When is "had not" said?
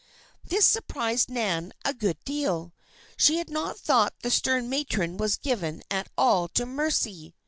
3.37-3.77